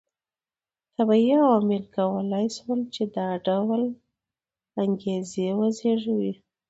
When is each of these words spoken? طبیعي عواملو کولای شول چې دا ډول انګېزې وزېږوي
طبیعي 0.95 1.33
عواملو 1.43 1.91
کولای 1.97 2.47
شول 2.55 2.79
چې 2.93 3.03
دا 3.15 3.27
ډول 3.45 3.81
انګېزې 4.83 5.47
وزېږوي 5.59 6.33